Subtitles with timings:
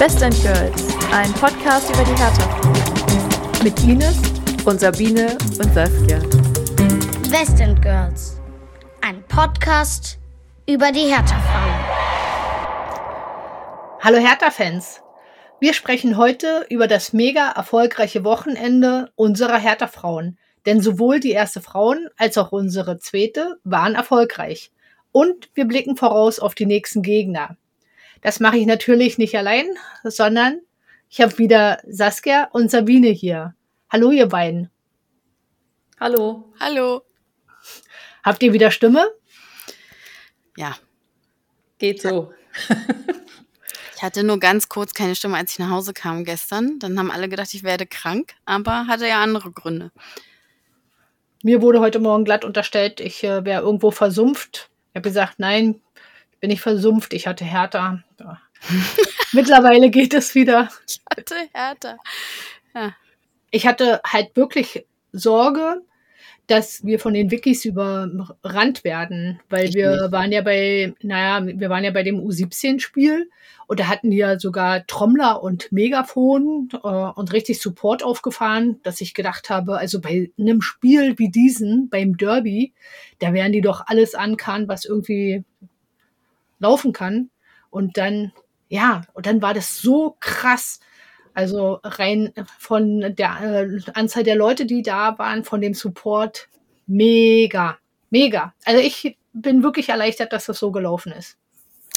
[0.00, 3.62] Best and Girls, ein Podcast über die Hertha.
[3.62, 4.18] Mit Ines
[4.64, 6.22] und Sabine und Saskia.
[7.28, 8.40] West End Girls,
[9.02, 10.18] ein Podcast
[10.66, 11.84] über die Hertha-Frauen.
[14.00, 15.02] Hallo Hertha-Fans!
[15.60, 20.38] Wir sprechen heute über das mega erfolgreiche Wochenende unserer Hertha-Frauen.
[20.64, 24.72] Denn sowohl die erste Frauen als auch unsere zweite waren erfolgreich.
[25.12, 27.58] Und wir blicken voraus auf die nächsten Gegner.
[28.22, 29.66] Das mache ich natürlich nicht allein,
[30.04, 30.60] sondern
[31.08, 33.54] ich habe wieder Saskia und Sabine hier.
[33.90, 34.70] Hallo, ihr beiden.
[35.98, 36.52] Hallo.
[36.60, 37.02] Hallo.
[38.22, 39.06] Habt ihr wieder Stimme?
[40.56, 40.76] Ja.
[41.78, 42.32] Geht so.
[43.96, 46.78] ich hatte nur ganz kurz keine Stimme, als ich nach Hause kam gestern.
[46.78, 49.90] Dann haben alle gedacht, ich werde krank, aber hatte ja andere Gründe.
[51.42, 54.68] Mir wurde heute Morgen glatt unterstellt, ich äh, wäre irgendwo versumpft.
[54.90, 55.80] Ich habe gesagt, nein,
[56.40, 58.02] bin nicht versumpft, ich hatte Hertha.
[58.18, 58.40] Ja.
[59.32, 60.68] Mittlerweile geht es wieder.
[60.86, 61.98] Ich hatte Hertha.
[62.74, 62.94] Ja.
[63.50, 65.82] Ich hatte halt wirklich Sorge,
[66.50, 70.12] dass wir von den Wikis überrannt werden, weil ich wir nicht.
[70.12, 73.30] waren ja bei, naja, wir waren ja bei dem U17-Spiel
[73.68, 79.00] und da hatten die ja sogar Trommler und Megafon äh, und richtig Support aufgefahren, dass
[79.00, 82.72] ich gedacht habe, also bei einem Spiel wie diesen, beim Derby,
[83.20, 85.44] da werden die doch alles ankannen, was irgendwie
[86.60, 87.30] laufen kann.
[87.70, 88.32] Und dann,
[88.68, 90.78] ja, und dann war das so krass.
[91.34, 96.48] Also rein von der äh, Anzahl der Leute, die da waren, von dem Support,
[96.86, 97.78] mega,
[98.10, 98.54] mega.
[98.64, 101.36] Also ich bin wirklich erleichtert, dass das so gelaufen ist.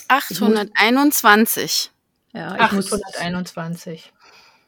[0.08, 1.92] 821.
[2.34, 4.14] Ja, ich 821.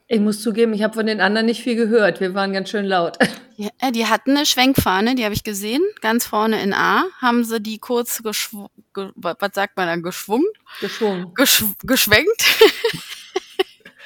[0.07, 2.19] Ich muss zugeben, ich habe von den anderen nicht viel gehört.
[2.19, 3.17] Wir waren ganz schön laut.
[3.57, 7.05] Ja, äh, die hatten eine Schwenkfahne, die habe ich gesehen, ganz vorne in A.
[7.21, 10.45] Haben sie die kurz, geschw ge was sagt man dann, geschwungen?
[10.81, 11.33] Geschwungen.
[11.35, 12.43] Geschw geschwenkt.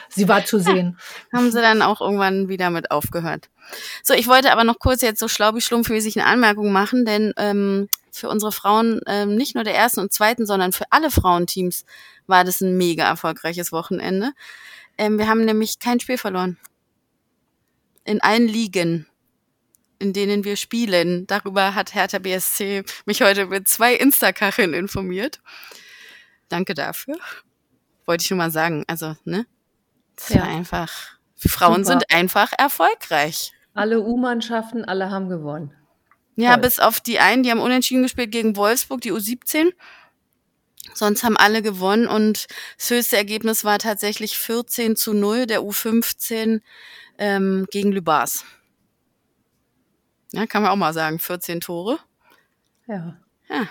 [0.09, 0.97] Sie war zu sehen.
[1.31, 3.49] Ja, haben sie dann auch irgendwann wieder mit aufgehört.
[4.03, 8.27] So, ich wollte aber noch kurz jetzt so schlaubi-schlumpfmäßig eine Anmerkung machen, denn ähm, für
[8.27, 11.85] unsere Frauen, ähm, nicht nur der ersten und zweiten, sondern für alle Frauenteams
[12.27, 14.33] war das ein mega erfolgreiches Wochenende.
[14.99, 16.57] Ähm, wir haben nämlich kein Spiel verloren.
[18.03, 19.07] In allen Ligen,
[19.97, 21.25] in denen wir spielen.
[21.25, 25.39] Darüber hat Hertha BSC mich heute mit zwei Instakacheln informiert.
[26.49, 27.15] Danke dafür.
[28.05, 28.83] Wollte ich nur mal sagen.
[28.87, 29.45] Also, ne?
[30.17, 30.43] Das ja.
[30.43, 30.91] einfach.
[31.37, 31.99] Frauen Super.
[31.99, 33.53] sind einfach erfolgreich.
[33.73, 35.73] Alle U-Mannschaften, alle haben gewonnen.
[36.35, 36.63] Ja, Toll.
[36.63, 39.71] bis auf die einen, die haben unentschieden gespielt gegen Wolfsburg, die U17.
[40.99, 46.59] Sonst haben alle gewonnen und das höchste Ergebnis war tatsächlich 14 zu 0 der U15
[47.17, 48.43] ähm, gegen Lübars.
[50.33, 51.99] Ja, kann man auch mal sagen, 14 Tore.
[52.85, 53.17] Ja.
[53.49, 53.67] ja.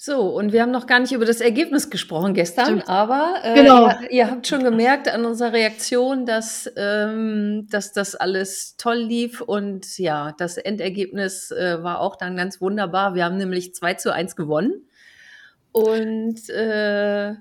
[0.00, 2.88] So, und wir haben noch gar nicht über das Ergebnis gesprochen gestern, Stimmt.
[2.88, 3.88] aber äh, genau.
[3.88, 9.42] ihr, ihr, habt schon gemerkt an unserer Reaktion, dass, ähm, dass das alles toll lief
[9.42, 13.14] und ja, das Endergebnis äh, war auch dann ganz wunderbar.
[13.14, 14.87] Wir haben nämlich 2 zu 1 gewonnen.
[15.72, 17.34] Und äh,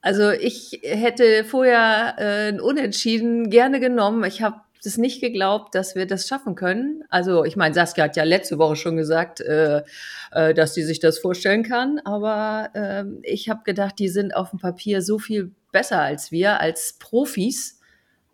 [0.00, 4.24] also ich hätte vorher äh, ein Unentschieden gerne genommen.
[4.24, 7.02] Ich habe das nicht geglaubt, dass wir das schaffen können.
[7.08, 9.82] Also ich meine, Saskia hat ja letzte Woche schon gesagt, äh,
[10.30, 12.00] äh, dass sie sich das vorstellen kann.
[12.04, 16.60] Aber äh, ich habe gedacht, die sind auf dem Papier so viel besser als wir,
[16.60, 17.80] als Profis.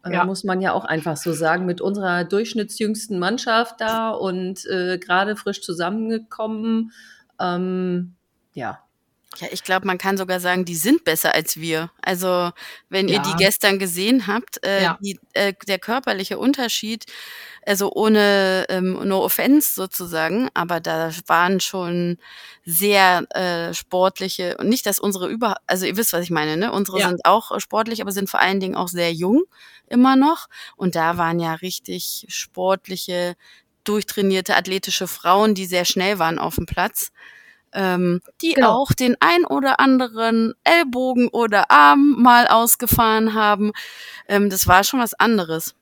[0.05, 0.25] Äh, ja.
[0.25, 5.37] Muss man ja auch einfach so sagen, mit unserer durchschnittsjüngsten Mannschaft da und äh, gerade
[5.37, 6.93] frisch zusammengekommen.
[7.41, 8.15] Ähm,
[8.53, 8.81] ja,
[9.39, 11.91] ja, ich glaube, man kann sogar sagen, die sind besser als wir.
[12.03, 12.51] Also,
[12.89, 13.15] wenn ja.
[13.17, 14.99] ihr die gestern gesehen habt, äh, ja.
[15.01, 17.07] die, äh, der körperliche Unterschied,
[17.65, 22.19] also ohne ähm, no offense sozusagen, aber da waren schon
[22.65, 26.73] sehr äh, sportliche und nicht, dass unsere über, also ihr wisst, was ich meine, ne?
[26.73, 27.09] Unsere ja.
[27.09, 29.45] sind auch sportlich, aber sind vor allen Dingen auch sehr jung
[29.87, 30.49] immer noch.
[30.77, 33.37] Und da waren ja richtig sportliche,
[33.85, 37.13] durchtrainierte, athletische Frauen, die sehr schnell waren auf dem Platz
[37.73, 38.73] ähm, die genau.
[38.73, 43.73] auch den ein oder anderen Ellbogen oder Arm mal ausgefahren haben.
[44.29, 45.75] Ähm, das war schon was anderes.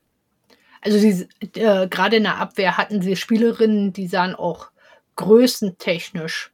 [0.81, 4.71] Also äh, gerade in der Abwehr hatten sie Spielerinnen, die sahen auch
[5.15, 6.51] größentechnisch,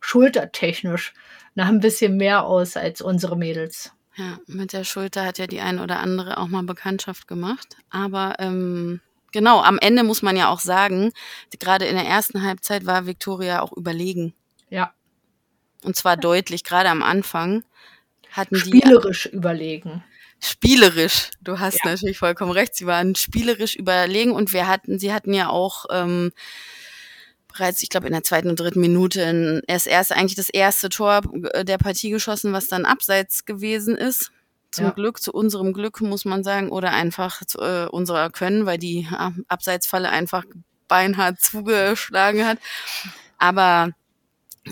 [0.00, 1.14] schultertechnisch
[1.54, 3.92] nach ein bisschen mehr aus als unsere Mädels.
[4.16, 7.76] Ja, mit der Schulter hat ja die eine oder andere auch mal Bekanntschaft gemacht.
[7.88, 9.00] Aber ähm,
[9.32, 11.12] Genau, am Ende muss man ja auch sagen,
[11.58, 14.34] gerade in der ersten Halbzeit war Viktoria auch überlegen.
[14.70, 14.94] Ja.
[15.84, 17.62] Und zwar deutlich, gerade am Anfang
[18.30, 18.78] hatten die.
[18.78, 20.02] Spielerisch überlegen.
[20.40, 21.90] Spielerisch, du hast ja.
[21.90, 22.74] natürlich vollkommen recht.
[22.76, 26.32] Sie waren spielerisch überlegen und wir hatten, sie hatten ja auch ähm,
[27.48, 31.22] bereits, ich glaube, in der zweiten und dritten Minute erst erst eigentlich das erste Tor
[31.52, 34.30] äh, der Partie geschossen, was dann abseits gewesen ist.
[34.70, 34.90] Zum ja.
[34.90, 39.08] Glück, zu unserem Glück, muss man sagen, oder einfach zu äh, unserer Können, weil die
[39.10, 40.44] äh, Abseitsfalle einfach
[40.88, 42.58] beinhart zugeschlagen hat.
[43.38, 43.90] Aber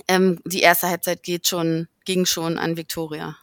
[0.09, 3.37] ähm, die erste Halbzeit geht schon, ging schon an Viktoria.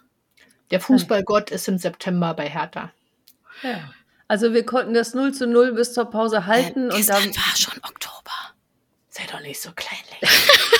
[0.71, 2.91] Der Fußballgott ist im September bei Hertha.
[3.61, 3.93] Ja.
[4.27, 7.55] Also wir konnten das 0 zu 0 bis zur Pause halten äh, und dann war
[7.55, 8.31] schon Oktober.
[9.09, 10.17] Sei doch nicht so kleinlich.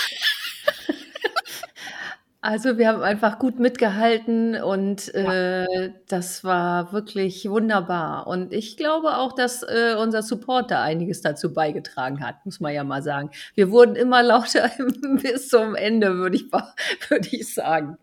[2.45, 5.63] Also wir haben einfach gut mitgehalten und ja.
[5.63, 8.27] äh, das war wirklich wunderbar.
[8.27, 12.73] Und ich glaube auch, dass äh, unser Support da einiges dazu beigetragen hat, muss man
[12.73, 13.31] ja mal sagen.
[13.55, 14.69] Wir wurden immer lauter
[15.21, 16.51] bis zum Ende, würde ich,
[17.09, 17.97] würd ich sagen.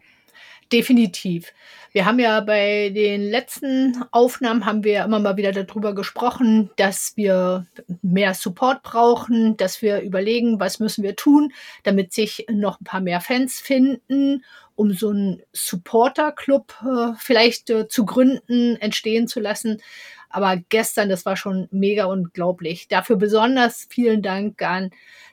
[0.72, 1.52] Definitiv.
[1.92, 7.16] Wir haben ja bei den letzten Aufnahmen haben wir immer mal wieder darüber gesprochen, dass
[7.16, 7.66] wir
[8.02, 11.52] mehr Support brauchen, dass wir überlegen, was müssen wir tun,
[11.82, 14.44] damit sich noch ein paar mehr Fans finden,
[14.76, 19.82] um so einen Supporter-Club äh, vielleicht äh, zu gründen, entstehen zu lassen.
[20.28, 22.86] Aber gestern, das war schon mega unglaublich.
[22.86, 24.90] Dafür besonders vielen Dank an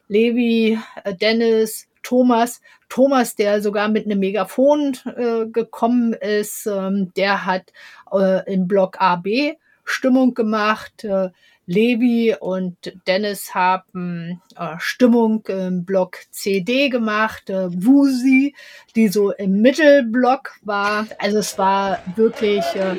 [0.07, 2.61] Levi, äh, Dennis, Thomas.
[2.87, 7.73] Thomas, der sogar mit einem Megafon äh, gekommen ist, ähm, der hat
[8.13, 11.03] äh, im Block AB Stimmung gemacht.
[11.03, 11.31] Äh,
[11.65, 12.77] Levi und
[13.07, 17.49] Dennis haben äh, Stimmung im Block CD gemacht.
[17.49, 18.55] Äh, Wusi,
[18.95, 21.07] die so im Mittelblock war.
[21.17, 22.95] Also es war wirklich äh,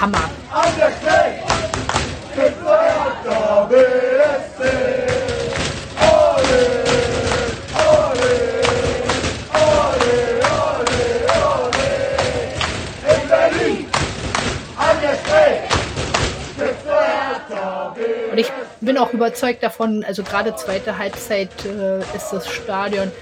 [0.00, 0.30] Hammer.
[18.86, 23.12] Bin auch überzeugt davon, also gerade zweite Halbzeit äh, ist das Stadion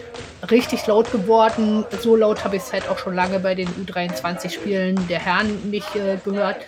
[0.50, 1.84] richtig laut geworden.
[2.00, 5.96] So laut habe ich es halt auch schon lange bei den U23-Spielen der Herren nicht
[5.96, 6.58] äh, gehört.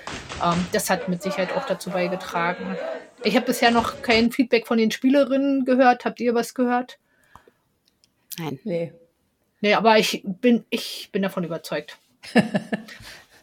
[0.44, 2.76] Ähm, das hat mit Sicherheit auch dazu beigetragen.
[3.22, 6.04] Ich habe bisher noch kein Feedback von den Spielerinnen gehört.
[6.04, 6.98] Habt ihr was gehört?
[8.38, 8.58] Nein.
[8.64, 8.92] Nee.
[9.60, 11.98] Nee, aber ich bin, ich bin davon überzeugt.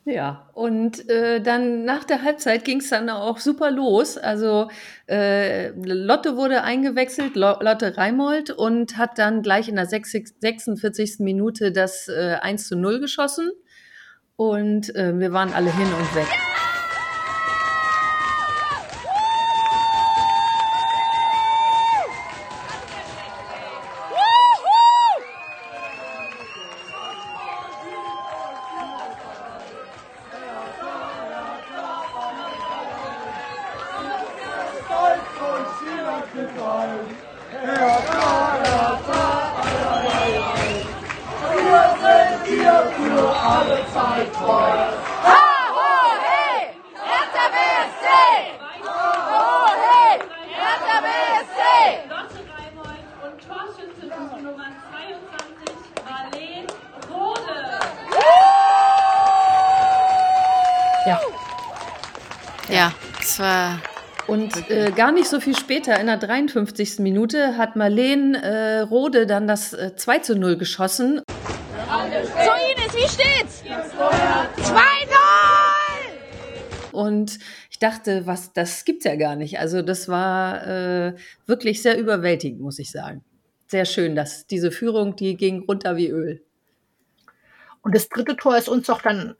[0.05, 4.17] Ja, und äh, dann nach der Halbzeit ging es dann auch super los.
[4.17, 4.69] Also
[5.07, 11.19] äh, Lotte wurde eingewechselt, Lotte Reimold, und hat dann gleich in der 46.
[11.19, 13.51] Minute das äh, 1 zu 0 geschossen.
[14.35, 16.52] Und äh, wir waren alle hin und weg.
[64.63, 66.99] Und äh, gar nicht so viel später, in der 53.
[66.99, 71.21] Minute, hat Marlene äh, Rode dann das äh, 2 zu 0 geschossen.
[71.27, 73.63] So Ines, wie steht's?
[73.65, 74.81] 2-0!
[76.91, 77.39] Und
[77.71, 79.59] ich dachte, was, das gibt's ja gar nicht.
[79.59, 83.23] Also das war äh, wirklich sehr überwältigend, muss ich sagen.
[83.67, 86.41] Sehr schön, dass diese Führung, die ging runter wie Öl.
[87.81, 89.35] Und das dritte Tor ist uns doch dann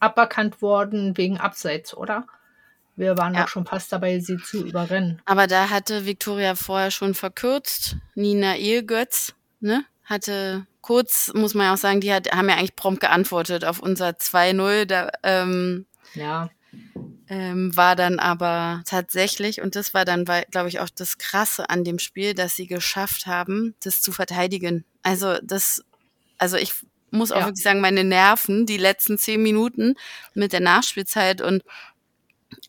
[0.00, 2.26] aberkannt worden wegen Abseits, oder?
[2.98, 3.44] Wir waren ja.
[3.44, 5.22] auch schon fast dabei, sie zu überrennen.
[5.24, 7.96] Aber da hatte Viktoria vorher schon verkürzt.
[8.16, 9.84] Nina Ehlgötz, ne?
[10.04, 13.78] Hatte kurz, muss man ja auch sagen, die hat, haben ja eigentlich prompt geantwortet auf
[13.78, 14.86] unser 2-0.
[14.86, 16.50] Da, ähm, ja.
[17.28, 21.84] Ähm, war dann aber tatsächlich, und das war dann, glaube ich, auch das Krasse an
[21.84, 24.84] dem Spiel, dass sie geschafft haben, das zu verteidigen.
[25.02, 25.84] Also das,
[26.38, 26.72] also ich
[27.10, 27.46] muss auch ja.
[27.46, 29.94] wirklich sagen, meine Nerven, die letzten zehn Minuten
[30.34, 31.62] mit der Nachspielzeit und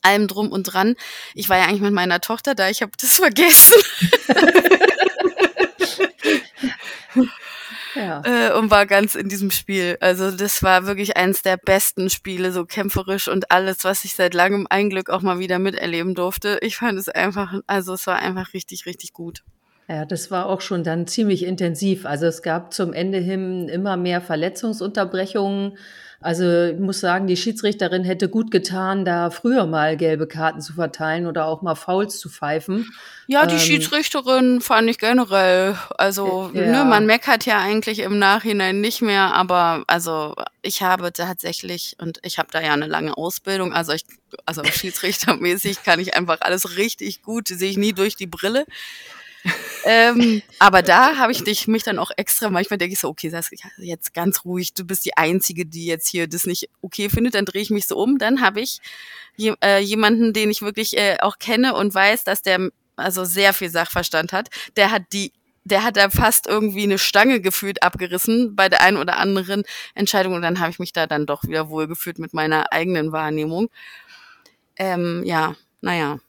[0.02, 0.96] allem drum und dran.
[1.34, 3.82] Ich war ja eigentlich mit meiner Tochter da, ich habe das vergessen.
[7.96, 8.22] ja.
[8.24, 9.98] äh, und war ganz in diesem Spiel.
[10.00, 14.34] Also das war wirklich eines der besten Spiele, so kämpferisch und alles, was ich seit
[14.34, 16.60] langem ein Glück auch mal wieder miterleben durfte.
[16.62, 19.44] Ich fand es einfach, also es war einfach richtig, richtig gut.
[19.90, 22.06] Ja, das war auch schon dann ziemlich intensiv.
[22.06, 25.80] Also es gab zum Ende hin immer mehr Verletzungsunterbrechungen.
[26.22, 30.74] Also ich muss sagen, die Schiedsrichterin hätte gut getan, da früher mal gelbe Karten zu
[30.74, 32.92] verteilen oder auch mal Fouls zu pfeifen.
[33.26, 35.76] Ja, die ähm, Schiedsrichterin fand ich generell.
[35.98, 36.68] Also, ja.
[36.68, 42.20] ne, man meckert ja eigentlich im Nachhinein nicht mehr, aber also ich habe tatsächlich, und
[42.22, 44.04] ich habe da ja eine lange Ausbildung, also ich,
[44.46, 48.66] also schiedsrichtermäßig kann ich einfach alles richtig gut, sehe ich nie durch die Brille
[49.86, 53.30] ähm, aber da habe ich dich, mich dann auch extra, manchmal denke ich so, okay,
[53.30, 57.36] Saskia, jetzt ganz ruhig, du bist die Einzige, die jetzt hier das nicht okay findet,
[57.36, 58.18] dann drehe ich mich so um.
[58.18, 58.80] Dann habe ich
[59.36, 63.54] je, äh, jemanden, den ich wirklich äh, auch kenne und weiß, dass der also sehr
[63.54, 65.32] viel Sachverstand hat, der hat die
[65.66, 70.34] der hat da fast irgendwie eine Stange gefühlt abgerissen bei der einen oder anderen Entscheidung
[70.34, 73.70] und dann habe ich mich da dann doch wieder wohlgefühlt mit meiner eigenen Wahrnehmung.
[74.78, 76.20] Ähm, ja, naja.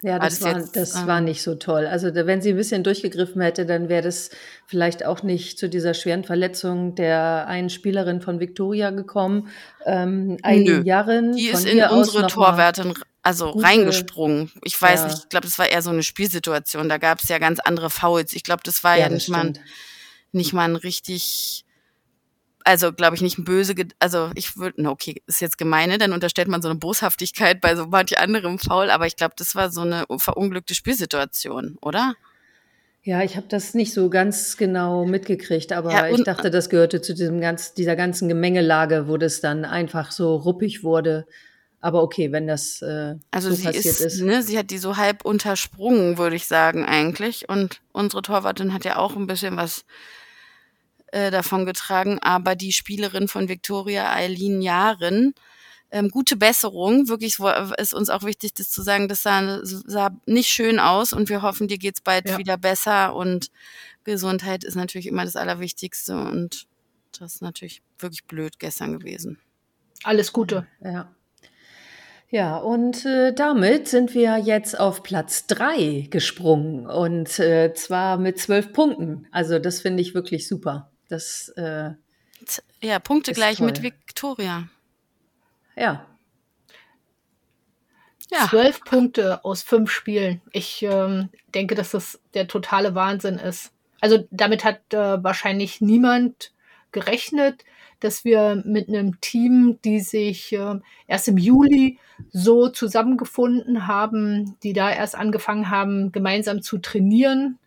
[0.00, 1.84] Ja, das, war, jetzt, das ähm, war nicht so toll.
[1.86, 4.30] Also wenn sie ein bisschen durchgegriffen hätte, dann wäre das
[4.64, 9.48] vielleicht auch nicht zu dieser schweren Verletzung der einen Spielerin von Victoria gekommen.
[9.86, 11.32] Ähm, Eileen Jarren.
[11.32, 14.52] Die ist in unsere Torwärtin also gute, reingesprungen.
[14.62, 15.06] Ich weiß ja.
[15.08, 16.88] nicht, ich glaube, das war eher so eine Spielsituation.
[16.88, 18.34] Da gab es ja ganz andere Fouls.
[18.34, 19.52] Ich glaube, das war ja, ja nicht, mal,
[20.30, 21.64] nicht mal ein richtig
[22.64, 26.62] also glaube ich nicht böse, also ich würde, okay, ist jetzt gemeine, dann unterstellt man
[26.62, 30.04] so eine Boshaftigkeit bei so manch anderem Foul, aber ich glaube, das war so eine
[30.18, 32.14] verunglückte Spielsituation, oder?
[33.08, 37.00] Ja, ich habe das nicht so ganz genau mitgekriegt, aber ja, ich dachte, das gehörte
[37.00, 41.26] zu diesem ganz, dieser ganzen Gemengelage, wo das dann einfach so ruppig wurde.
[41.80, 44.20] Aber okay, wenn das äh, also so passiert ist, ist.
[44.20, 47.48] Ne, sie hat die so halb untersprungen, würde ich sagen, eigentlich.
[47.48, 49.84] Und unsere Torwartin hat ja auch ein bisschen was
[51.12, 55.34] äh, davon getragen, aber die Spielerin von Victoria, Eileen Jahren,
[55.90, 57.08] ähm, gute Besserung.
[57.08, 57.38] Wirklich
[57.78, 61.42] ist uns auch wichtig, das zu sagen, das sah, sah nicht schön aus und wir
[61.42, 62.38] hoffen, dir geht's bald ja.
[62.38, 63.50] wieder besser und
[64.04, 66.66] Gesundheit ist natürlich immer das Allerwichtigste und
[67.18, 69.38] das ist natürlich wirklich blöd gestern gewesen.
[70.04, 70.66] Alles Gute.
[70.82, 71.14] Ja.
[72.30, 78.38] Ja, und äh, damit sind wir jetzt auf Platz drei gesprungen und äh, zwar mit
[78.38, 79.26] zwölf Punkten.
[79.30, 80.90] Also das finde ich wirklich super.
[81.08, 81.90] Das äh,
[82.80, 83.66] ja Punkte gleich toll.
[83.66, 84.68] mit Victoria.
[85.76, 86.06] Ja.
[88.30, 88.46] Ja.
[88.48, 90.42] Zwölf Punkte aus fünf Spielen.
[90.52, 93.72] Ich ähm, denke, dass das der totale Wahnsinn ist.
[94.00, 96.52] Also damit hat äh, wahrscheinlich niemand
[96.92, 97.64] gerechnet,
[98.00, 101.98] dass wir mit einem Team, die sich äh, erst im Juli
[102.30, 107.58] so zusammengefunden haben, die da erst angefangen haben, gemeinsam zu trainieren,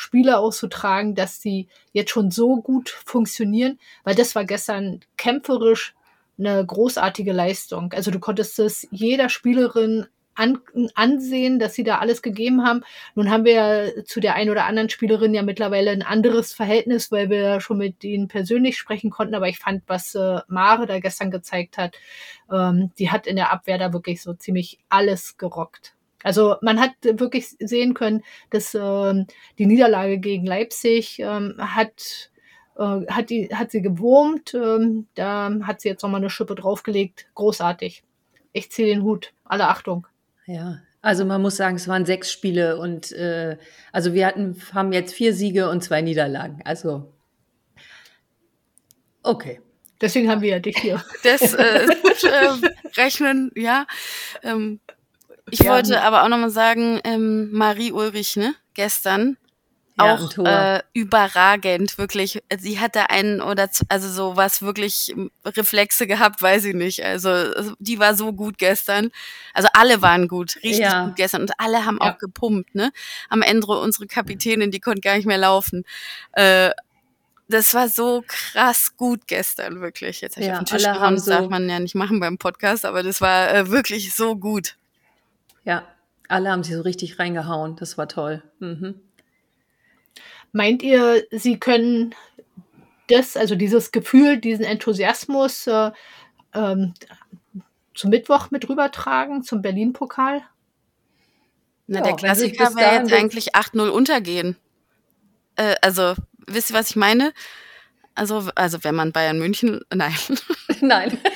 [0.00, 5.94] Spiele auszutragen, dass sie jetzt schon so gut funktionieren, weil das war gestern kämpferisch
[6.38, 7.92] eine großartige Leistung.
[7.92, 10.58] Also du konntest es jeder Spielerin an,
[10.94, 12.82] ansehen, dass sie da alles gegeben haben.
[13.14, 17.12] Nun haben wir ja zu der einen oder anderen Spielerin ja mittlerweile ein anderes Verhältnis,
[17.12, 19.34] weil wir schon mit ihnen persönlich sprechen konnten.
[19.34, 21.94] Aber ich fand, was äh, Mare da gestern gezeigt hat,
[22.50, 25.94] ähm, die hat in der Abwehr da wirklich so ziemlich alles gerockt.
[26.22, 29.26] Also man hat wirklich sehen können, dass ähm,
[29.58, 32.30] die Niederlage gegen Leipzig ähm, hat,
[32.76, 34.54] äh, hat, die, hat sie gewurmt.
[34.54, 37.26] Ähm, da hat sie jetzt nochmal eine Schippe draufgelegt.
[37.34, 38.02] Großartig.
[38.52, 39.32] Ich ziehe den Hut.
[39.44, 40.06] Alle Achtung.
[40.46, 43.56] Ja, also man muss sagen, es waren sechs Spiele und äh,
[43.92, 46.60] also wir hatten, haben jetzt vier Siege und zwei Niederlagen.
[46.64, 47.12] Also
[49.22, 49.60] okay.
[50.00, 51.02] Deswegen haben wir ja dich hier.
[51.24, 53.86] Das äh, äh, Rechnen, ja.
[54.42, 54.80] Ähm,
[55.50, 59.36] ich ja, wollte aber auch nochmal sagen, ähm, Marie Ulrich, ne, gestern,
[59.98, 62.42] ja, auch äh, überragend, wirklich.
[62.58, 65.14] Sie hatte einen oder also so was wirklich
[65.44, 67.04] Reflexe gehabt, weiß ich nicht.
[67.04, 67.30] Also
[67.78, 69.10] die war so gut gestern.
[69.52, 71.06] Also alle waren gut, richtig ja.
[71.06, 72.74] gut gestern und alle haben auch gepumpt.
[72.74, 72.92] Ne,
[73.28, 75.84] am Ende unsere Kapitänin, die konnte gar nicht mehr laufen.
[76.32, 76.70] Äh,
[77.48, 80.20] das war so krass gut gestern, wirklich.
[80.20, 82.20] Jetzt habe ich ja, auf den Tisch gehauen, das so darf man ja nicht machen
[82.20, 84.76] beim Podcast, aber das war äh, wirklich so gut.
[85.64, 85.86] Ja,
[86.28, 87.76] alle haben sich so richtig reingehauen.
[87.76, 88.42] Das war toll.
[88.58, 89.00] Mhm.
[90.52, 92.14] Meint ihr, sie können
[93.08, 95.90] das, also dieses Gefühl, diesen Enthusiasmus äh,
[96.54, 96.94] ähm,
[97.94, 100.42] zum Mittwoch mit rübertragen, zum Berlin-Pokal?
[101.86, 104.56] Na, ja, der Klassiker wäre jetzt eigentlich 8-0 untergehen.
[105.56, 106.14] Äh, also,
[106.46, 107.32] wisst ihr, was ich meine?
[108.14, 110.14] Also, also wenn man Bayern München, nein.
[110.80, 111.18] Nein.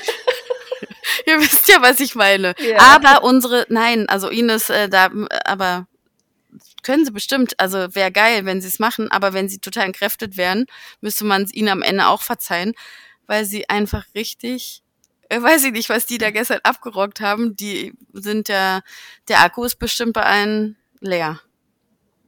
[1.27, 2.55] Ihr wisst ja, was ich meine.
[2.59, 2.79] Ja.
[2.97, 5.11] Aber unsere, nein, also Ines, äh, da,
[5.45, 5.87] aber
[6.83, 10.37] können sie bestimmt, also wäre geil, wenn sie es machen, aber wenn sie total entkräftet
[10.37, 10.67] wären,
[11.01, 12.73] müsste man es ihnen am Ende auch verzeihen,
[13.27, 14.83] weil sie einfach richtig,
[15.31, 18.83] äh, weiß ich nicht, was die da gestern abgerockt haben, die sind ja,
[19.29, 21.41] der Akku ist bestimmt bei allen leer.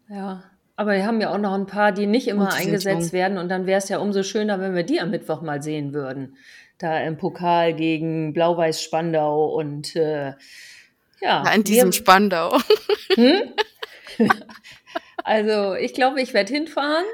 [0.09, 0.43] Ja.
[0.79, 3.39] Aber wir haben ja auch noch ein paar, die nicht immer eingesetzt werden.
[3.39, 6.37] Und dann wäre es ja umso schöner, wenn wir die am Mittwoch mal sehen würden.
[6.79, 10.35] Da im Pokal gegen Blau-Weiß Spandau und äh, ja.
[11.21, 11.53] ja.
[11.53, 12.59] In diesem wir, Spandau.
[13.15, 13.55] Hm?
[15.25, 17.07] also ich glaube, ich werde hinfahren.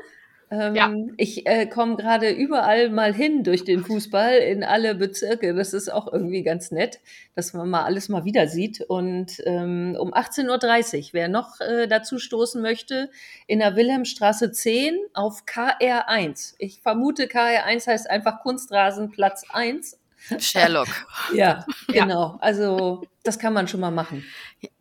[0.53, 0.93] Ähm, ja.
[1.17, 5.55] Ich äh, komme gerade überall mal hin durch den Fußball in alle Bezirke.
[5.55, 7.01] Das ist auch irgendwie ganz nett,
[7.35, 8.83] dass man mal alles mal wieder sieht.
[8.83, 13.11] Und ähm, um 18.30 Uhr, wer noch äh, dazu stoßen möchte,
[13.47, 16.57] in der Wilhelmstraße 10 auf KR1.
[16.59, 19.99] Ich vermute, KR1 heißt einfach Kunstrasen Platz 1.
[20.39, 20.89] Sherlock.
[21.35, 22.37] ja, genau.
[22.43, 24.23] Also das kann man schon mal machen.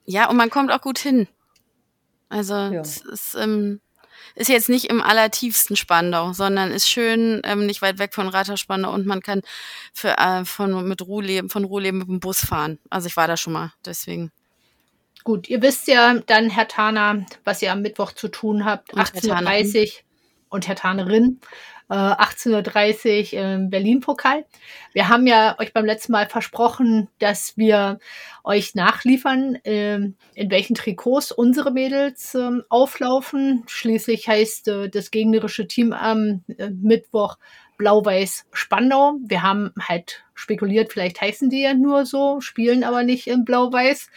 [0.04, 1.30] Ja, und man kommt auch gut hin.
[2.28, 2.82] Also ja.
[2.82, 3.80] es ist ähm,
[4.36, 8.60] ist jetzt nicht im allertiefsten Spandau, sondern ist schön ähm, nicht weit weg von Rathaus
[8.60, 9.42] Spandau und man kann
[9.94, 12.80] für, äh, von, mit Ruhleben, von Ruhleben mit dem Bus fahren.
[12.90, 14.32] Also ich war da schon mal, deswegen.
[15.24, 18.96] Gut, ihr wisst ja dann, Herr Taner, was ihr am Mittwoch zu tun habt.
[18.96, 19.92] 18.30 Uhr
[20.50, 21.40] und Herr Tanerin.
[21.96, 24.46] 18.30 Uhr im Berlin-Pokal.
[24.94, 28.00] Wir haben ja euch beim letzten Mal versprochen, dass wir
[28.44, 33.64] euch nachliefern, äh, in welchen Trikots unsere Mädels äh, auflaufen.
[33.68, 37.38] Schließlich heißt äh, das gegnerische Team am äh, Mittwoch
[37.78, 39.16] Blau-Weiß Spandau.
[39.26, 44.10] Wir haben halt spekuliert, vielleicht heißen die ja nur so, spielen aber nicht in Blau-Weiß.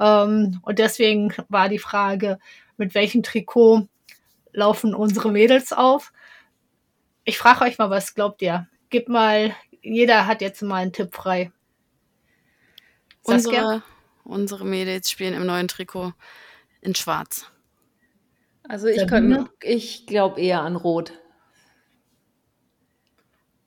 [0.00, 2.38] Ähm, und deswegen war die Frage,
[2.76, 3.88] mit welchem Trikot
[4.52, 6.12] laufen unsere Mädels auf?
[7.28, 8.68] Ich frage euch mal, was glaubt ihr?
[8.88, 11.50] Gib mal, jeder hat jetzt mal einen Tipp frei.
[13.24, 13.82] Unsere,
[14.22, 16.12] unsere Mädels spielen im neuen Trikot
[16.82, 17.50] in Schwarz.
[18.68, 19.02] Also ich,
[19.62, 21.12] ich glaube eher an Rot.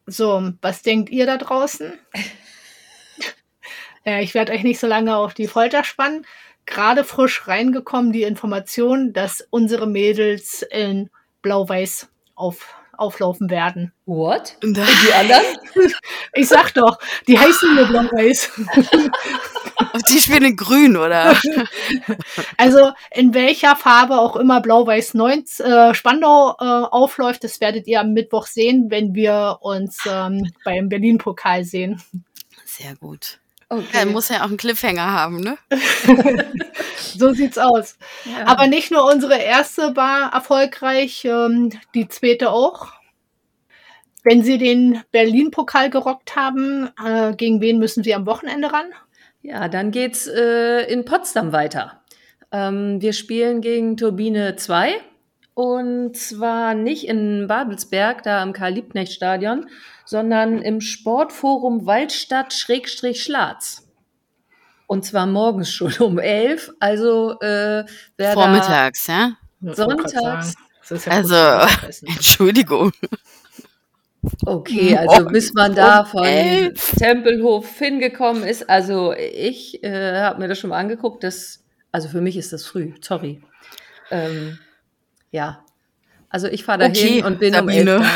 [0.05, 1.99] So, was denkt ihr da draußen?
[4.05, 6.25] ja, ich werde euch nicht so lange auf die Folter spannen.
[6.65, 11.09] Gerade frisch reingekommen die Information, dass unsere Mädels in
[11.41, 13.93] Blau-Weiß auf auflaufen werden.
[14.05, 14.57] What?
[14.63, 15.45] Und die anderen?
[16.33, 18.51] Ich sag doch, die heißen nur blau-weiß.
[20.09, 21.35] die spielen in grün, oder?
[22.57, 28.01] Also in welcher Farbe auch immer blau-weiß 9 äh, Spandau äh, aufläuft, das werdet ihr
[28.01, 32.01] am Mittwoch sehen, wenn wir uns ähm, beim Berlin-Pokal sehen.
[32.65, 33.39] Sehr gut.
[33.69, 33.85] Okay.
[33.93, 35.57] Ja, muss ja auch einen Cliffhanger haben, ne?
[36.97, 37.97] so sieht's aus.
[38.25, 38.47] Ja.
[38.47, 42.87] Aber nicht nur unsere erste war erfolgreich, ähm, die zweite auch.
[44.23, 48.87] Wenn Sie den Berlin-Pokal gerockt haben, äh, gegen wen müssen Sie am Wochenende ran?
[49.43, 52.01] Ja, dann geht's äh, in Potsdam weiter.
[52.51, 54.99] Ähm, wir spielen gegen Turbine 2
[55.59, 59.67] und zwar nicht in Babelsberg, da am Karl-Liebknecht-Stadion,
[60.05, 63.85] sondern im Sportforum Waldstadt-Schlatz.
[64.87, 66.71] Und zwar morgens schon um elf.
[66.79, 67.83] Also äh,
[68.15, 69.33] wer Vormittags, ja?
[69.59, 70.55] Sonntags.
[70.89, 71.35] Ja also,
[72.05, 72.93] Entschuldigung.
[74.45, 76.23] Okay, also bis man da von
[76.97, 82.21] Tempelhof hingekommen ist, also ich äh, habe mir das schon mal angeguckt, das, also für
[82.21, 83.41] mich ist das früh, sorry.
[84.09, 84.57] Ähm,
[85.31, 85.63] ja,
[86.29, 87.97] also ich fahre dahin okay, und bin Sabine.
[87.97, 88.05] um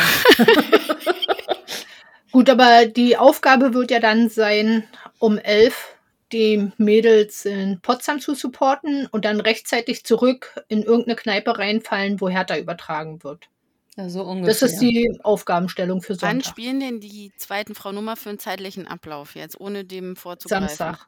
[2.31, 4.83] Gut, aber die Aufgabe wird ja dann sein,
[5.19, 5.97] um elf
[6.31, 12.29] die Mädels in Potsdam zu supporten und dann rechtzeitig zurück in irgendeine Kneipe reinfallen, wo
[12.29, 13.49] Hertha übertragen wird.
[13.95, 14.47] Ja, so ungefähr.
[14.47, 16.29] Das ist die Aufgabenstellung für Sonntag.
[16.29, 20.67] Wann spielen denn die zweiten Frau Nummer für einen zeitlichen Ablauf jetzt, ohne dem vorzugreifen?
[20.67, 21.07] Samstag.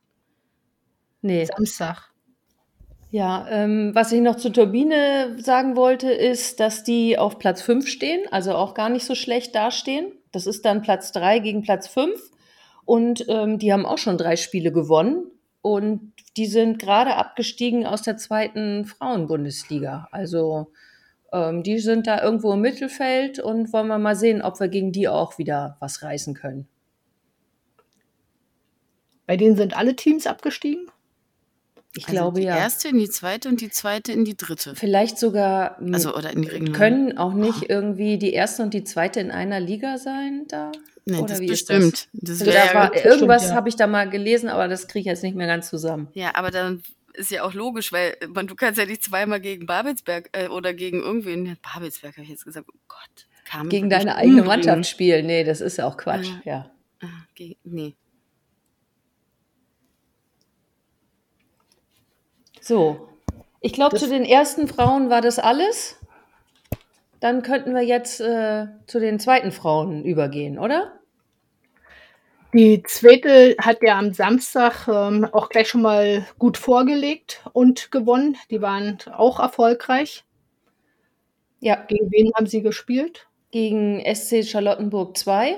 [1.21, 1.45] Nee.
[1.45, 2.11] Samstag.
[3.11, 7.87] Ja, ähm, was ich noch zur Turbine sagen wollte, ist, dass die auf Platz 5
[7.87, 10.11] stehen, also auch gar nicht so schlecht dastehen.
[10.31, 12.19] Das ist dann Platz 3 gegen Platz 5.
[12.83, 15.31] Und ähm, die haben auch schon drei Spiele gewonnen.
[15.61, 20.07] Und die sind gerade abgestiegen aus der zweiten Frauenbundesliga.
[20.11, 20.71] Also
[21.33, 24.91] ähm, die sind da irgendwo im Mittelfeld und wollen wir mal sehen, ob wir gegen
[24.91, 26.67] die auch wieder was reißen können.
[29.25, 30.87] Bei denen sind alle Teams abgestiegen?
[31.97, 32.55] Ich also glaube die ja.
[32.55, 34.75] Die erste in die zweite und die zweite in die dritte.
[34.75, 35.77] Vielleicht sogar.
[35.93, 36.73] Also oder in die Region.
[36.73, 37.69] Können auch nicht oh.
[37.69, 40.71] irgendwie die erste und die zweite in einer Liga sein da?
[41.05, 42.07] Nee, oder das wie bestimmt.
[42.13, 42.39] Das?
[42.39, 43.55] Das also da war, irgendwas ja.
[43.55, 46.07] habe ich da mal gelesen, aber das kriege ich jetzt nicht mehr ganz zusammen.
[46.13, 46.81] Ja, aber dann
[47.13, 50.73] ist ja auch logisch, weil man, du kannst ja nicht zweimal gegen Babelsberg äh, oder
[50.73, 51.57] gegen irgendwen.
[51.61, 52.67] Babelsberg habe ich jetzt gesagt.
[52.69, 53.27] Oh Gott.
[53.45, 55.27] Kam gegen deine eigene Mannschaft spielen.
[55.27, 56.29] Nee, das ist ja auch Quatsch.
[56.29, 56.71] Ah, ja.
[57.01, 57.07] Ah,
[57.63, 57.93] nee.
[62.65, 63.07] So,
[63.61, 65.99] ich glaube, zu den ersten Frauen war das alles.
[67.19, 70.93] Dann könnten wir jetzt äh, zu den zweiten Frauen übergehen, oder?
[72.55, 78.35] Die zweite hat ja am Samstag ähm, auch gleich schon mal gut vorgelegt und gewonnen.
[78.49, 80.23] Die waren auch erfolgreich.
[81.59, 81.75] Ja.
[81.87, 83.27] Gegen wen haben Sie gespielt?
[83.51, 85.57] Gegen SC Charlottenburg 2.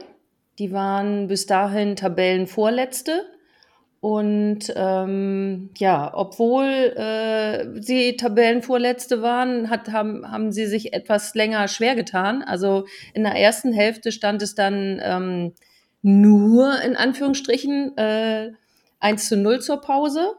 [0.59, 3.36] Die waren bis dahin Tabellenvorletzte.
[3.99, 11.67] Und ähm, ja, obwohl äh, sie Tabellenvorletzte waren, hat, haben, haben sie sich etwas länger
[11.67, 12.43] schwer getan.
[12.43, 15.53] Also in der ersten Hälfte stand es dann ähm,
[16.03, 18.51] nur in Anführungsstrichen äh,
[18.99, 20.35] 1 zu 0 zur Pause.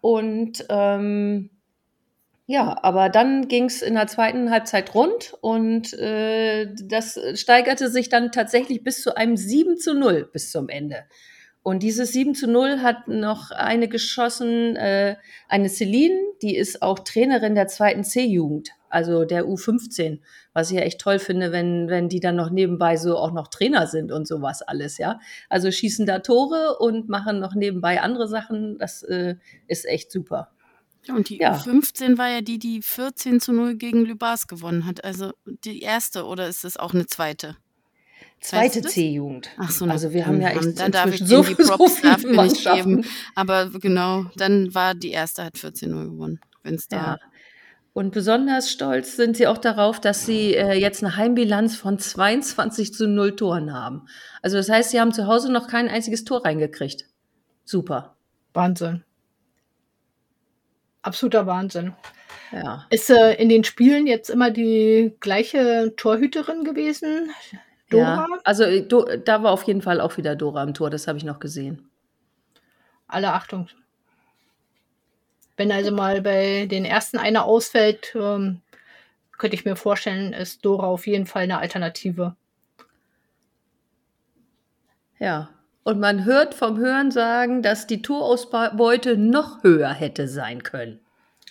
[0.00, 1.50] Und ähm,
[2.46, 8.08] ja, aber dann ging es in der zweiten Halbzeit rund und äh, das steigerte sich
[8.08, 11.04] dann tatsächlich bis zu einem 7 zu 0 bis zum Ende.
[11.62, 17.00] Und dieses 7 zu 0 hat noch eine geschossen, äh, eine Celine, die ist auch
[17.00, 20.20] Trainerin der zweiten C-Jugend, also der U15,
[20.54, 23.48] was ich ja echt toll finde, wenn, wenn die dann noch nebenbei so auch noch
[23.48, 25.20] Trainer sind und sowas alles, ja.
[25.50, 30.52] Also schießen da Tore und machen noch nebenbei andere Sachen, das äh, ist echt super.
[31.08, 31.54] Und die ja.
[31.54, 35.04] 15 war ja die, die 14 zu 0 gegen Lübars gewonnen hat.
[35.04, 35.32] Also
[35.64, 37.56] die erste oder ist es auch eine zweite?
[38.40, 39.50] Zweite C-Jugend.
[39.58, 42.42] Ach so, also wir haben ja echt dann darf ich so, die Props so mir
[42.44, 43.04] nicht geben.
[43.34, 46.96] Aber genau, dann war die erste hat 14-0 gewonnen, wenn es da.
[46.96, 47.18] Ja.
[47.92, 52.94] Und besonders stolz sind sie auch darauf, dass sie äh, jetzt eine Heimbilanz von 22
[52.94, 54.06] zu 0 Toren haben.
[54.42, 57.06] Also das heißt, sie haben zu Hause noch kein einziges Tor reingekriegt.
[57.64, 58.16] Super.
[58.54, 59.04] Wahnsinn
[61.02, 61.94] absoluter Wahnsinn.
[62.52, 62.86] Ja.
[62.90, 67.30] Ist äh, in den Spielen jetzt immer die gleiche Torhüterin gewesen?
[67.90, 68.26] Dora?
[68.30, 71.06] Ja, also äh, do, da war auf jeden Fall auch wieder Dora am Tor, das
[71.06, 71.90] habe ich noch gesehen.
[73.06, 73.68] Alle Achtung.
[75.56, 78.62] Wenn also mal bei den ersten einer ausfällt, ähm,
[79.36, 82.36] könnte ich mir vorstellen, ist Dora auf jeden Fall eine Alternative.
[85.18, 85.50] Ja,
[85.82, 91.00] und man hört vom Hören sagen, dass die Torausbeute noch höher hätte sein können.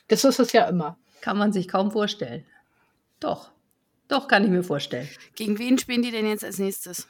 [0.07, 0.97] Das ist es ja immer.
[1.21, 2.45] Kann man sich kaum vorstellen.
[3.19, 3.51] Doch,
[4.09, 5.07] doch kann ich mir vorstellen.
[5.35, 7.07] Gegen wen spielen die denn jetzt als nächstes?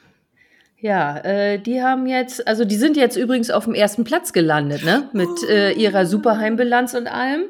[0.78, 4.84] Ja, äh, die haben jetzt, also die sind jetzt übrigens auf dem ersten Platz gelandet,
[4.86, 5.10] ne?
[5.12, 7.46] Mit äh, ihrer Superheimbilanz und allem.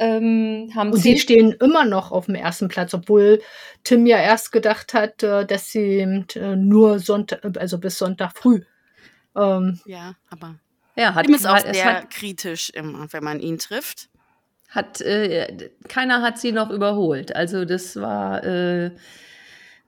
[0.00, 3.40] Ähm, haben und sie stehen immer noch auf dem ersten Platz, obwohl
[3.84, 8.62] Tim ja erst gedacht hat, äh, dass sie äh, nur Sonntag, also bis Sonntag früh
[9.36, 10.56] ähm, ja, aber
[10.96, 14.08] ja, hat, Tim ist auch sehr hat, kritisch, immer, wenn man ihn trifft.
[14.74, 17.36] Hat, äh, keiner hat sie noch überholt.
[17.36, 18.90] Also das war, äh,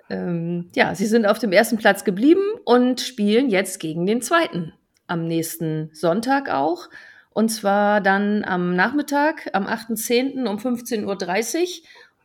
[0.09, 4.73] ähm, ja, sie sind auf dem ersten Platz geblieben und spielen jetzt gegen den zweiten.
[5.09, 6.89] Am nächsten Sonntag auch.
[7.31, 10.47] Und zwar dann am Nachmittag, am 8.10.
[10.47, 11.69] um 15.30 Uhr.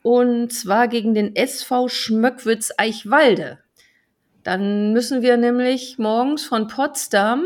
[0.03, 3.59] Und zwar gegen den SV Schmöckwitz Eichwalde.
[4.43, 7.45] Dann müssen wir nämlich morgens von Potsdam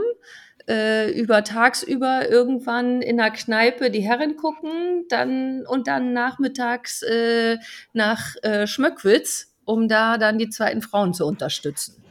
[0.67, 7.57] äh, über tagsüber irgendwann in der Kneipe die Herren gucken, dann und dann nachmittags äh,
[7.93, 12.03] nach äh, Schmöckwitz, um da dann die zweiten Frauen zu unterstützen.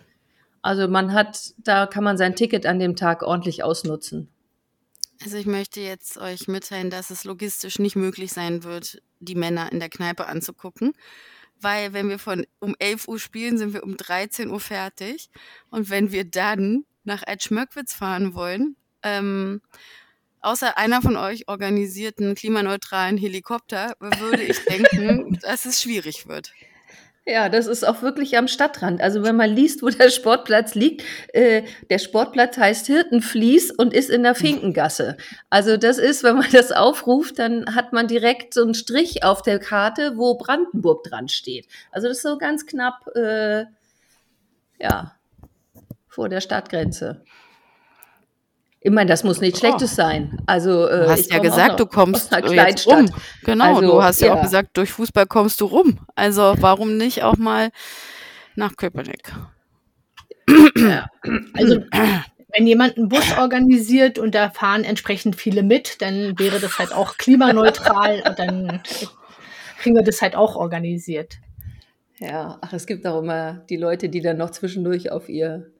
[0.63, 4.29] Also man hat, da kann man sein Ticket an dem Tag ordentlich ausnutzen.
[5.23, 9.71] Also ich möchte jetzt euch mitteilen, dass es logistisch nicht möglich sein wird, die Männer
[9.73, 10.93] in der Kneipe anzugucken
[11.65, 15.31] weil wenn wir von um 11 Uhr spielen, sind wir um 13 Uhr fertig.
[15.71, 19.61] Und wenn wir dann nach Edschmöckwitz fahren wollen, ähm,
[20.41, 26.53] außer einer von euch organisiert einen klimaneutralen Helikopter, würde ich denken, dass es schwierig wird.
[27.27, 29.01] Ja, das ist auch wirklich am Stadtrand.
[29.01, 34.11] Also wenn man liest, wo der Sportplatz liegt, äh, der Sportplatz heißt Hirtenfließ und ist
[34.11, 35.17] in der Finkengasse.
[35.49, 39.41] Also das ist, wenn man das aufruft, dann hat man direkt so einen Strich auf
[39.41, 41.67] der Karte, wo Brandenburg dran steht.
[41.93, 43.65] Also das ist so ganz knapp, äh,
[44.79, 45.14] ja,
[46.15, 47.23] vor der Stadtgrenze.
[48.81, 49.97] Ich meine, das muss nichts Schlechtes oh.
[49.97, 50.39] sein.
[50.47, 53.11] Also, äh, du hast ja gesagt, du kommst jetzt rum.
[53.43, 55.99] Genau, also, du hast ja, ja, auch gesagt, durch Fußball kommst du rum.
[56.15, 57.71] Also warum nicht auch mal
[58.55, 59.33] nach Köpenick?
[60.77, 61.07] Ja.
[61.55, 61.81] Also
[62.53, 66.93] wenn jemand einen Bus organisiert und da fahren entsprechend viele mit, dann wäre das halt
[66.93, 68.83] auch klimaneutral und dann
[69.79, 71.39] kriegen wir das halt auch organisiert.
[72.19, 75.74] Ja, ach, es gibt auch immer die Leute, die dann noch zwischendurch auf ihr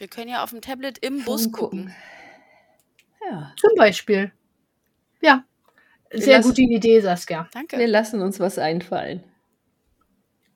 [0.00, 1.94] wir können ja auf dem Tablet im Bus gucken.
[3.28, 3.52] Ja.
[3.56, 4.32] Zum Beispiel.
[5.20, 5.44] Ja.
[6.10, 7.48] Wir Sehr lassen, gute Idee, Saskia.
[7.52, 7.78] Danke.
[7.78, 9.22] Wir lassen uns was einfallen.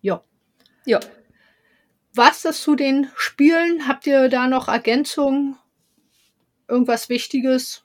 [0.00, 0.24] Ja.
[0.86, 0.98] Ja.
[2.14, 3.86] Was das zu den Spielen?
[3.86, 5.56] Habt ihr da noch Ergänzungen?
[6.66, 7.84] Irgendwas Wichtiges?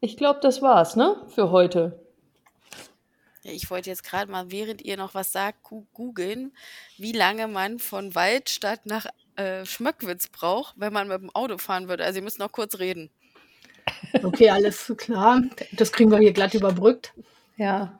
[0.00, 1.24] Ich glaube, das war's, ne?
[1.28, 2.01] Für heute.
[3.44, 6.52] Ich wollte jetzt gerade mal, während ihr noch was sagt, googeln,
[6.96, 11.88] wie lange man von Waldstadt nach äh, Schmöckwitz braucht, wenn man mit dem Auto fahren
[11.88, 12.04] würde.
[12.04, 13.10] Also ihr müsst noch kurz reden.
[14.22, 15.42] Okay, alles klar.
[15.72, 17.14] Das kriegen wir hier glatt überbrückt.
[17.56, 17.98] Ja.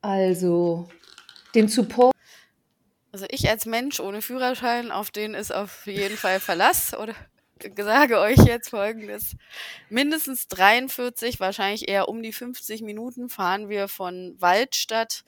[0.00, 0.88] Also
[1.54, 2.14] den Support.
[3.10, 7.14] Also ich als Mensch ohne Führerschein, auf den ist auf jeden Fall Verlass oder
[7.76, 9.36] sage euch jetzt folgendes.
[9.88, 15.24] Mindestens 43, wahrscheinlich eher um die 50 Minuten fahren wir von Waldstadt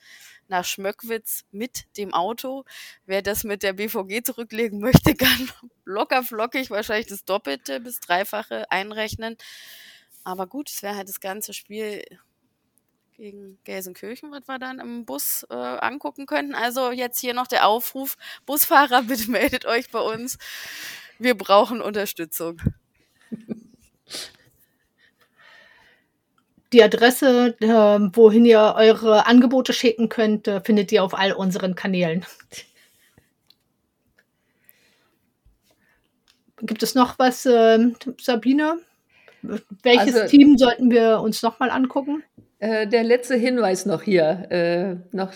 [0.47, 2.63] nach Schmöckwitz mit dem Auto.
[3.05, 5.51] Wer das mit der BVG zurücklegen möchte, kann
[5.85, 9.37] locker flockig wahrscheinlich das Doppelte bis Dreifache einrechnen.
[10.23, 12.03] Aber gut, es wäre halt das ganze Spiel
[13.15, 16.53] gegen Gelsenkirchen, was wir dann im Bus äh, angucken könnten.
[16.53, 20.37] Also jetzt hier noch der Aufruf, Busfahrer, bitte meldet euch bei uns.
[21.19, 22.61] Wir brauchen Unterstützung.
[26.73, 27.67] Die Adresse, äh,
[28.13, 32.25] wohin ihr eure Angebote schicken könnt, äh, findet ihr auf all unseren Kanälen.
[36.61, 38.79] Gibt es noch was, äh, Sabine?
[39.83, 42.23] Welches also, Team sollten wir uns nochmal angucken?
[42.59, 44.47] Äh, der letzte Hinweis noch hier.
[44.49, 45.31] Äh, noch,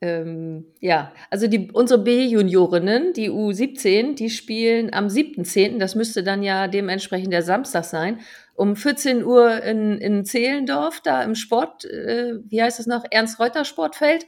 [0.00, 6.42] ähm, ja, also die, unsere B-Juniorinnen, die U17, die spielen am 7.10., das müsste dann
[6.42, 8.20] ja dementsprechend der Samstag sein,
[8.54, 14.26] um 14 Uhr in, in Zehlendorf, da im Sport, äh, wie heißt es noch, Ernst-Reuter-Sportfeld,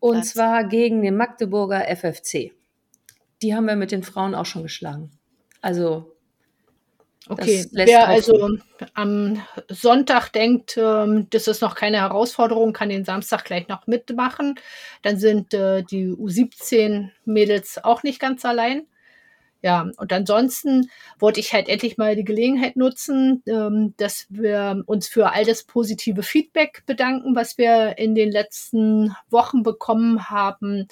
[0.00, 0.30] und Platz.
[0.30, 2.52] zwar gegen den Magdeburger FFC.
[3.42, 5.10] Die haben wir mit den Frauen auch schon geschlagen.
[5.60, 6.16] Also
[7.28, 8.56] Okay, wer also
[8.94, 14.54] am Sonntag denkt, ähm, das ist noch keine Herausforderung, kann den Samstag gleich noch mitmachen.
[15.02, 18.86] Dann sind äh, die U17-Mädels auch nicht ganz allein.
[19.62, 25.06] Ja, und ansonsten wollte ich halt endlich mal die Gelegenheit nutzen, ähm, dass wir uns
[25.06, 30.88] für all das positive Feedback bedanken, was wir in den letzten Wochen bekommen haben.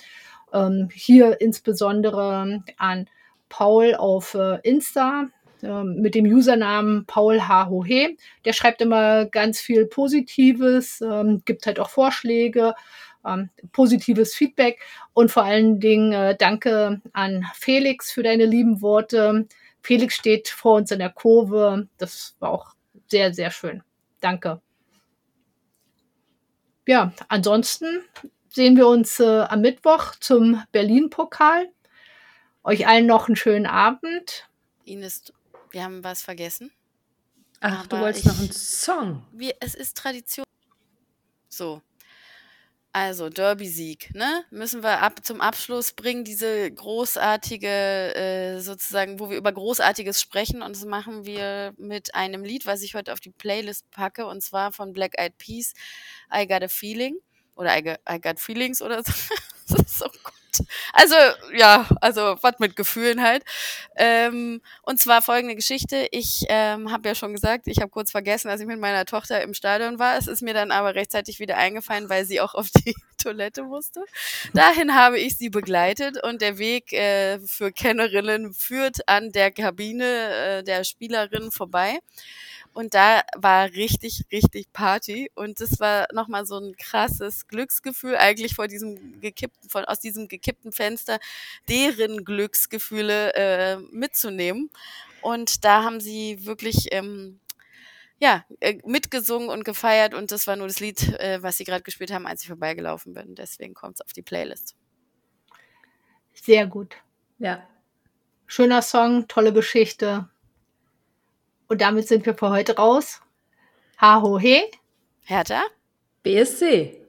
[0.52, 3.08] Ähm, hier insbesondere an
[3.48, 5.28] Paul auf äh, Insta,
[5.62, 7.68] mit dem Usernamen Paul H.
[7.68, 8.16] Hohe.
[8.44, 12.74] Der schreibt immer ganz viel Positives, ähm, gibt halt auch Vorschläge,
[13.26, 14.80] ähm, positives Feedback
[15.14, 19.46] und vor allen Dingen äh, danke an Felix für deine lieben Worte.
[19.82, 21.88] Felix steht vor uns in der Kurve.
[21.98, 22.74] Das war auch
[23.08, 23.82] sehr, sehr schön.
[24.20, 24.60] Danke.
[26.86, 28.02] Ja, ansonsten
[28.48, 31.68] sehen wir uns äh, am Mittwoch zum Berlin-Pokal.
[32.64, 34.48] Euch allen noch einen schönen Abend.
[34.84, 35.32] Ines,
[35.72, 36.70] wir haben was vergessen.
[37.60, 39.26] Ach, du wolltest ich, noch einen Song.
[39.32, 40.44] Wir, es ist Tradition.
[41.48, 41.82] So.
[42.92, 44.44] Also, Derby-Sieg, ne?
[44.50, 50.62] Müssen wir ab zum Abschluss bringen, diese großartige, äh, sozusagen, wo wir über Großartiges sprechen.
[50.62, 54.42] Und das machen wir mit einem Lied, was ich heute auf die Playlist packe, und
[54.42, 55.74] zwar von Black Eyed Peas,
[56.34, 57.18] I Got a Feeling.
[57.56, 59.12] Oder I Got, I got Feelings oder so.
[59.68, 60.37] das ist so gut.
[60.92, 61.14] Also,
[61.54, 63.44] ja, also was mit Gefühlen halt.
[63.96, 66.08] Ähm, und zwar folgende Geschichte.
[66.10, 69.42] Ich ähm, habe ja schon gesagt, ich habe kurz vergessen, dass ich mit meiner Tochter
[69.42, 70.16] im Stadion war.
[70.16, 74.04] Es ist mir dann aber rechtzeitig wieder eingefallen, weil sie auch auf die Toilette musste.
[74.54, 80.04] Dahin habe ich sie begleitet und der Weg äh, für Kennerinnen führt an der Kabine
[80.04, 81.98] äh, der Spielerin vorbei.
[82.72, 85.30] Und da war richtig, richtig Party.
[85.34, 90.28] Und das war nochmal so ein krasses Glücksgefühl, eigentlich vor diesem gekippten, von, aus diesem
[90.28, 91.18] gekippten Fenster,
[91.68, 94.70] deren Glücksgefühle äh, mitzunehmen.
[95.22, 97.40] Und da haben sie wirklich, ähm,
[98.20, 100.14] ja, äh, mitgesungen und gefeiert.
[100.14, 103.14] Und das war nur das Lied, äh, was sie gerade gespielt haben, als ich vorbeigelaufen
[103.14, 103.34] bin.
[103.34, 104.76] Deswegen kommt es auf die Playlist.
[106.34, 106.96] Sehr gut.
[107.38, 107.66] Ja.
[108.46, 110.28] Schöner Song, tolle Geschichte.
[111.68, 113.20] Und damit sind wir für heute raus.
[114.00, 114.62] Ha ho he.
[115.24, 115.62] Hertha.
[116.22, 117.07] BSC.